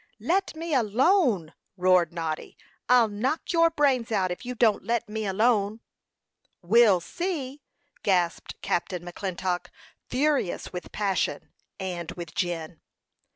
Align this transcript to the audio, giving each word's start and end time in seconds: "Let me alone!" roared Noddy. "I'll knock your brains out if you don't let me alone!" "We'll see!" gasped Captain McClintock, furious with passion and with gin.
"Let 0.19 0.55
me 0.55 0.73
alone!" 0.73 1.53
roared 1.77 2.11
Noddy. 2.11 2.57
"I'll 2.89 3.07
knock 3.07 3.53
your 3.53 3.69
brains 3.69 4.11
out 4.11 4.31
if 4.31 4.43
you 4.47 4.55
don't 4.55 4.83
let 4.83 5.07
me 5.07 5.27
alone!" 5.27 5.79
"We'll 6.63 7.01
see!" 7.01 7.61
gasped 8.01 8.59
Captain 8.63 9.05
McClintock, 9.05 9.67
furious 10.09 10.73
with 10.73 10.91
passion 10.91 11.53
and 11.79 12.09
with 12.13 12.33
gin. 12.33 12.81